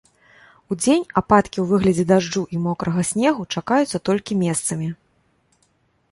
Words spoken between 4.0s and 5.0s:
толькі месцамі.